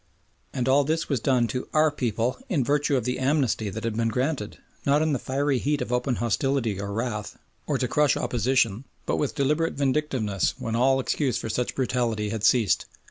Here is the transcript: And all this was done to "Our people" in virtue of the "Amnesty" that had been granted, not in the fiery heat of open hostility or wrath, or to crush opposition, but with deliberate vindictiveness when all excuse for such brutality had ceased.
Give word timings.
And 0.51 0.67
all 0.67 0.83
this 0.83 1.07
was 1.09 1.19
done 1.19 1.45
to 1.49 1.67
"Our 1.75 1.91
people" 1.91 2.39
in 2.49 2.63
virtue 2.63 2.97
of 2.97 3.03
the 3.03 3.19
"Amnesty" 3.19 3.69
that 3.69 3.83
had 3.83 3.95
been 3.95 4.07
granted, 4.07 4.57
not 4.83 5.03
in 5.03 5.13
the 5.13 5.19
fiery 5.19 5.59
heat 5.59 5.79
of 5.79 5.93
open 5.93 6.15
hostility 6.15 6.81
or 6.81 6.91
wrath, 6.91 7.37
or 7.67 7.77
to 7.77 7.87
crush 7.87 8.17
opposition, 8.17 8.85
but 9.05 9.17
with 9.17 9.35
deliberate 9.35 9.75
vindictiveness 9.75 10.55
when 10.57 10.75
all 10.75 10.99
excuse 10.99 11.37
for 11.37 11.49
such 11.49 11.75
brutality 11.75 12.29
had 12.29 12.43
ceased. 12.43 12.87